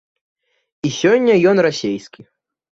І 0.89 0.91
сёння 0.99 1.33
ён 1.53 1.57
расійскі. 1.69 2.21